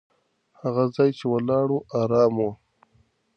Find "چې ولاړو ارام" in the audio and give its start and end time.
1.17-2.35